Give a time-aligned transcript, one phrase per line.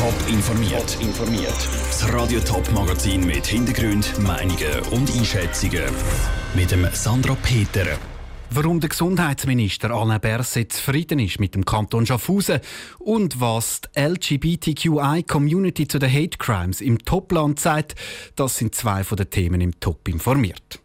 [0.00, 0.96] Top informiert.
[1.02, 1.68] informiert.
[1.90, 5.84] Das Radio Top Magazin mit Hintergrund, Meinungen und Einschätzungen
[6.54, 7.98] mit dem Sandra Peter.
[8.48, 12.60] Warum der Gesundheitsminister Alain Berset zufrieden ist mit dem Kanton Schaffhausen
[12.98, 17.94] und was die LGBTQI-Community zu den Hate Crimes im Topland sagt,
[18.36, 20.80] das sind zwei von den Themen im Top informiert.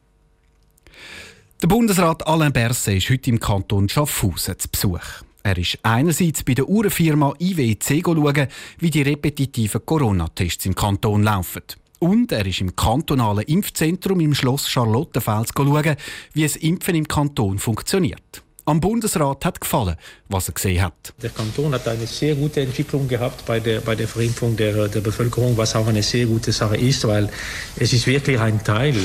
[1.61, 5.23] Der Bundesrat Alain Berset ist heute im Kanton Schaffhausen zu Besuch.
[5.45, 8.47] Er ist einerseits bei der Uhrenfirma IWC schauen,
[8.79, 11.61] wie die repetitiven Corona-Tests im Kanton laufen.
[11.99, 15.97] Und er ist im kantonalen Impfzentrum im Schloss Charlottenfels schauen,
[16.33, 18.41] wie das Impfen im Kanton funktioniert.
[18.65, 19.97] Am Bundesrat hat gefallen,
[20.29, 21.13] was er gesehen hat.
[21.21, 25.01] Der Kanton hat eine sehr gute Entwicklung gehabt bei der, bei der Verimpfung der, der
[25.01, 27.29] Bevölkerung, was auch eine sehr gute Sache ist, weil
[27.75, 28.95] es ist wirklich ein Teil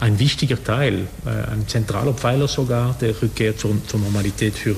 [0.00, 4.74] ein wichtiger Teil, äh, ein zentraler Pfeiler sogar der Rückkehr zur, zur Normalität für,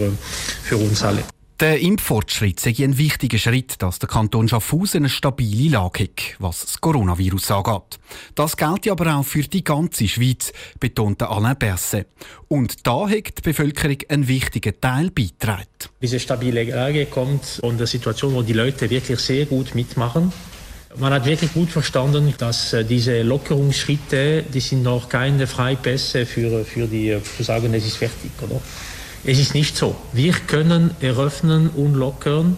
[0.62, 1.22] für uns alle.
[1.62, 6.62] Der Impffortschritt sei ein wichtiger Schritt, dass der Kanton Schaffhausen eine stabile Lage hat, was
[6.62, 8.00] das Coronavirus angeht.
[8.34, 12.08] Das gilt aber auch für die ganze Schweiz, betonte Alain Berset.
[12.48, 15.68] Und da hat die Bevölkerung einen wichtigen Teil beigetragen.
[16.02, 20.32] Diese stabile Lage kommt von der Situation, wo die Leute wirklich sehr gut mitmachen
[20.98, 26.64] man hat wirklich gut verstanden, dass äh, diese Lockerungsschritte, die sind noch keine Freipässe für,
[26.64, 28.60] für die, zu sagen, es ist fertig, oder?
[29.24, 29.94] Es ist nicht so.
[30.12, 32.56] Wir können eröffnen und lockern,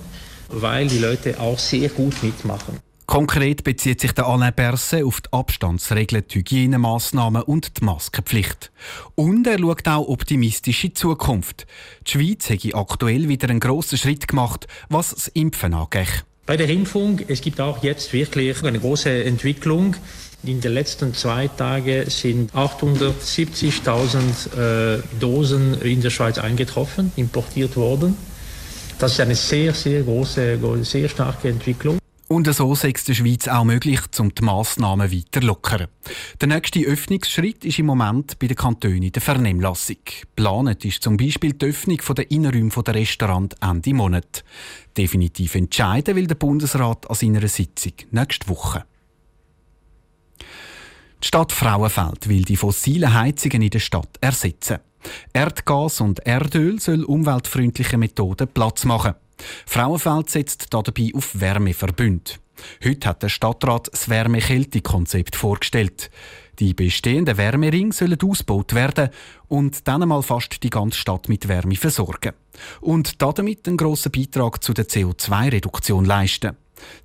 [0.49, 2.79] weil die Leute auch sehr gut mitmachen.
[3.07, 8.73] Konkret bezieht sich der Alain Berset auf die Abstandsregeln, die Hygienemaßnahmen und die Maskenpflicht.
[9.15, 11.67] Und er schaut auch optimistisch in die Zukunft.
[12.07, 16.25] Die Schweiz hat aktuell wieder einen grossen Schritt gemacht, was das Impfen angeht.
[16.47, 19.97] Bei der Impfung, es gibt auch jetzt wirklich eine große Entwicklung.
[20.43, 28.19] In den letzten zwei Tagen sind 870.000 äh, Dosen in der Schweiz eingetroffen, importiert worden.
[28.99, 31.99] Das ist eine sehr, sehr große, sehr starke Entwicklung.
[32.27, 35.89] Und so ist es der Schweiz auch möglich, um die Massnahmen weiter zu lockern.
[36.41, 39.99] Der nächste Öffnungsschritt ist im Moment bei den Kantonen der Vernehmlassung.
[40.35, 44.43] Planet ist zum Beispiel die Öffnung der Innenräume der Restaurants Ende Monat.
[44.97, 48.85] Definitiv entscheiden will der Bundesrat an seiner Sitzung nächste Woche.
[51.23, 54.79] Die Stadt Frauenfeld will die fossilen Heizungen in der Stadt ersetzen.
[55.35, 59.15] Erdgas und Erdöl soll umweltfreundliche Methoden Platz machen.
[59.67, 62.33] Frauenfeld setzt dabei auf Wärmeverbünde.
[62.85, 66.11] Heute hat der Stadtrat das Wärme-Kälte-Konzept vorgestellt.
[66.61, 69.11] Die bestehenden Wärmeringe sollen ausgebaut werden
[69.49, 72.33] und dann einmal fast die ganze Stadt mit Wärme versorgen.
[72.81, 76.57] Und damit einen grossen Beitrag zu der CO2-Reduktion leisten.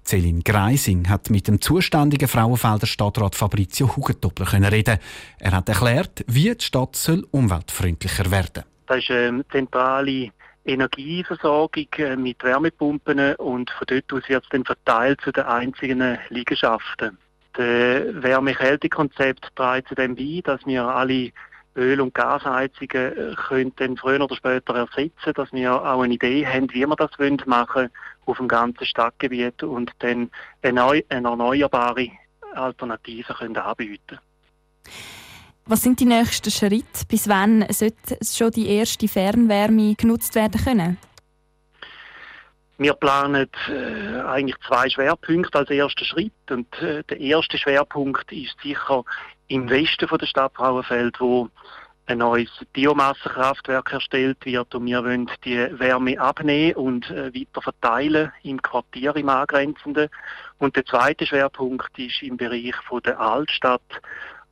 [0.03, 4.99] Celine Greising hat mit dem zuständigen Frauenfelder Stadtrat Fabrizio Hugentoppler reden.
[5.39, 8.63] Er hat erklärt, wie die Stadt soll umweltfreundlicher werden.
[8.87, 10.31] Das ist eine zentrale
[10.65, 16.17] Energieversorgung äh, mit Wärmepumpen und von dort aus wird es dann verteilt zu den einzigen
[16.29, 17.17] Liegenschaften.
[17.53, 21.31] Das Wärme-Kälte-Konzept trägt zu dem bei, dass wir alle
[21.75, 26.45] Öl- und Gasheizungen äh, können dann früher oder später ersetzen, dass wir auch eine Idee
[26.45, 27.11] haben, wie wir das
[27.45, 27.89] machen wollen
[28.25, 30.29] auf dem ganzen Stadtgebiet und dann
[30.61, 32.09] eine, erneuerbare
[32.53, 34.19] Alternative können anbieten
[35.69, 37.05] was sind die nächsten Schritte?
[37.07, 40.97] Bis wann sollte schon die erste Fernwärme genutzt werden können?
[42.79, 46.33] Wir planen äh, eigentlich zwei Schwerpunkte als ersten Schritt.
[46.49, 49.03] Und äh, der erste Schwerpunkt ist sicher
[49.47, 51.49] im Westen von der Stadt Frauenfeld, wo
[52.07, 58.31] ein neues Biomassenkraftwerk erstellt wird und wir wollen die Wärme abnehmen und äh, weiter verteilen
[58.41, 60.09] im Quartier im angrenzenden.
[60.57, 63.83] Und der zweite Schwerpunkt ist im Bereich von der Altstadt,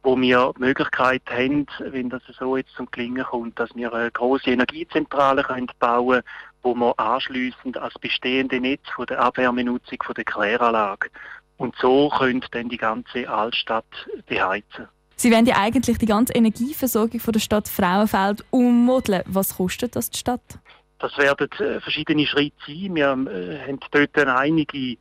[0.08, 4.10] wo wir die Möglichkeit haben, wenn das so jetzt zum Klingen kommt, dass wir eine
[4.10, 6.22] große Energiezentrale können bauen
[6.64, 11.10] wo wir anschliessend als bestehende Netz von der Abwärmenutzung von der Kläranlage
[11.58, 13.86] und so könnte dann die ganze Altstadt
[14.26, 14.88] beheizen.
[15.18, 19.24] Sie wollen ja eigentlich die ganze Energieversorgung von der Stadt Frauenfeld ummodeln.
[19.26, 20.60] Was kostet das die Stadt?
[21.00, 22.96] Das werden äh, verschiedene Schritte sein.
[22.96, 24.98] Wir äh, haben dort einige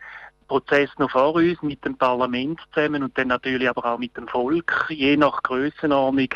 [0.47, 4.28] Prozess noch vor uns mit dem Parlament zusammen und dann natürlich aber auch mit dem
[4.28, 4.87] Volk.
[4.89, 6.28] Je nach Grössenordnung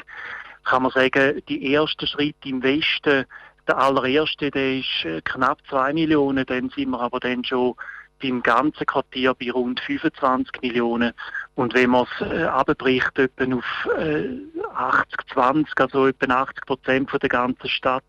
[0.64, 3.24] kann man sagen, die ersten Schritte im Westen,
[3.66, 7.74] der allererste, der ist äh, knapp zwei Millionen, dann sind wir aber dann schon
[8.20, 11.12] beim ganzen Quartier bei rund 25 Millionen.
[11.54, 14.28] Und wenn man es äh, abbricht, etwa auf äh,
[14.74, 18.04] 80, 20, also etwa 80 Prozent der ganzen Stadt,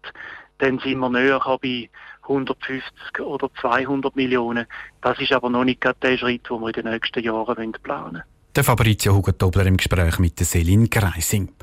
[0.57, 1.89] dann sind wir näher bei
[2.23, 4.65] 150 oder 200 Millionen.
[5.01, 8.23] Das ist aber noch nicht der Schritt, den wir in den nächsten Jahren planen wollen.
[8.53, 11.53] Der Fabrizio Hugentobler im Gespräch mit der Selin Greising.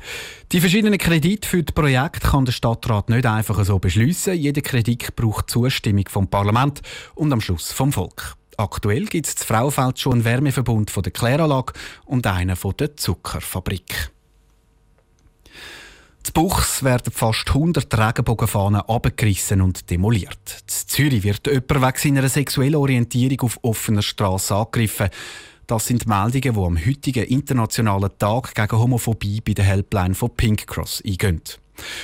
[0.51, 4.33] Die verschiedenen Kredite für das Projekt kann der Stadtrat nicht einfach so beschließen.
[4.33, 6.81] Jeder Kredit braucht Zustimmung vom Parlament
[7.13, 8.33] und am Schluss vom Volk.
[8.57, 11.73] Aktuell gibt es in Frauenfeld schon einen Wärmeverbund von der Kläranlage
[12.05, 14.09] und einen von der Zuckerfabrik.
[16.23, 20.63] Z Buchs werden fast 100 Regenbogenfahnen abgerissen und demoliert.
[20.67, 25.09] Z Zürich wird jemand wegen seiner sexuellen Orientierung auf offener Straße angegriffen.
[25.65, 30.67] Das sind Meldungen, die am heutigen Internationalen Tag gegen Homophobie bei der Helpline von Pink
[30.67, 31.41] Cross eingehen.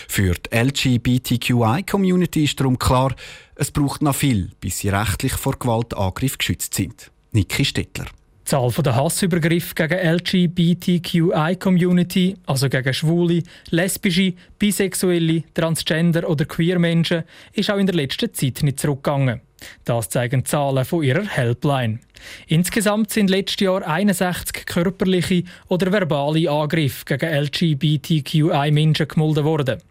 [0.07, 3.15] Für die LGBTQI-Community ist darum klar,
[3.55, 7.11] es braucht noch viel, bis sie rechtlich vor Gewaltangriff geschützt sind.
[7.31, 8.05] Niki Stettler.
[8.45, 17.71] Die Zahl der Hassübergriffe gegen LGBTQI-Community, also gegen Schwule, Lesbische, Bisexuelle, Transgender oder Queer-Menschen, ist
[17.71, 19.41] auch in der letzten Zeit nicht zurückgegangen.
[19.83, 21.99] Das zeigen Zahlen von ihrer Helpline.
[22.47, 29.81] Insgesamt sind letztes Jahr 61 körperliche oder verbale Angriffe gegen LGBTQI-Menschen gemolden worden.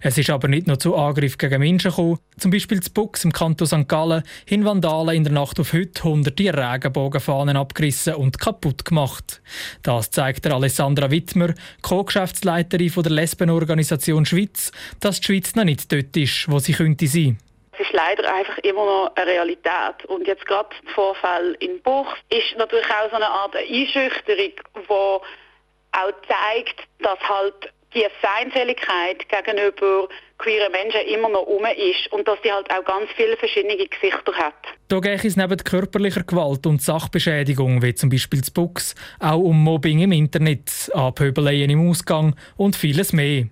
[0.00, 2.18] Es ist aber nicht nur zu Angriffen gegen Menschen gekommen.
[2.38, 3.88] Zum Beispiel zu Buchs im Kanton St.
[3.88, 9.40] Gallen haben Vandalen in der Nacht auf heute hunderte Regenbogenfahnen abgerissen und kaputt gemacht.
[9.82, 16.16] Das zeigt der Alessandra Wittmer, Co-Geschäftsleiterin der Lesbenorganisation Schweiz, dass die Schweiz noch nicht dort
[16.16, 17.38] ist, wo sie könnte sein
[17.72, 20.04] es ist leider einfach immer noch eine Realität.
[20.06, 24.88] Und jetzt gerade der Vorfall in Buch ist natürlich auch so eine Art Einschüchterung, die
[24.88, 30.08] auch zeigt, dass halt die Feindseligkeit gegenüber
[30.38, 34.32] queeren Menschen immer noch um ist und dass sie halt auch ganz viele verschiedene Gesichter
[34.34, 34.54] hat.
[34.88, 39.62] Da geht es neben körperlicher Gewalt und Sachbeschädigung, wie zum Beispiel das Buchs, auch um
[39.62, 43.46] Mobbing im Internet, Abhöbeleien im Ausgang und vieles mehr.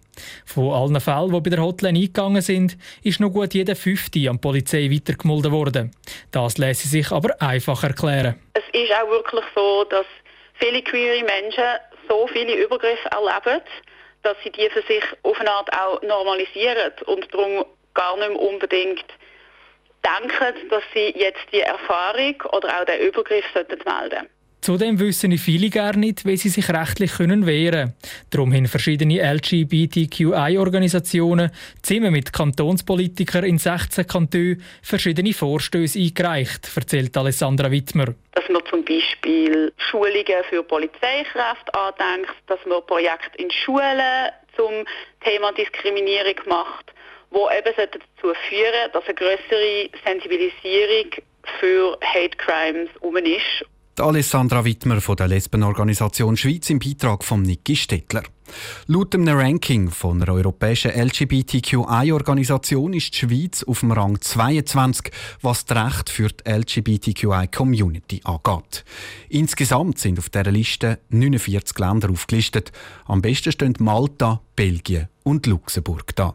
[0.44, 4.36] Von allen Fällen, die bei der Hotline eingegangen sind, ist noch gut jeder Fünfte an
[4.36, 5.92] die Polizei weitergemolden worden.
[6.30, 8.34] Das lässt sich aber einfach erklären.
[8.54, 10.06] Es ist auch wirklich so, dass
[10.54, 11.64] viele queere Menschen
[12.08, 13.62] so viele Übergriffe erleben,
[14.22, 17.64] dass sie die für sich auf eine Art auch normalisieren und darum
[17.94, 19.04] gar nicht mehr unbedingt
[20.04, 24.28] denken, dass sie jetzt die Erfahrung oder auch den Übergriff melden sollten.
[24.60, 27.94] Zudem wissen viele gar nicht, wie sie sich rechtlich können wehren können.
[28.28, 31.50] Darum haben verschiedene LGBTQI-Organisationen
[31.82, 38.08] zusammen mit Kantonspolitikern in 16 Kantonen verschiedene Vorstöße eingereicht, erzählt Alessandra Wittmer.
[38.32, 44.84] Dass man zum Beispiel Schulungen für Polizeikräfte andenkt, dass man Projekte in Schulen zum
[45.24, 46.92] Thema Diskriminierung macht,
[47.30, 51.12] wo eben dazu führen, dass eine größere Sensibilisierung
[51.60, 53.64] für Hate Crimes um ist
[54.00, 58.22] Alessandra Wittmer von der Lesbenorganisation Schweiz im Beitrag von Niki Stettler.
[58.86, 65.12] Laut einem Ranking von einer europäischen LGBTQI-Organisation ist die Schweiz auf dem Rang 22,
[65.42, 68.84] was das Recht für die LGBTQI-Community angeht.
[69.28, 72.72] Insgesamt sind auf dieser Liste 49 Länder aufgelistet.
[73.06, 76.34] Am besten stehen Malta, Belgien und Luxemburg da.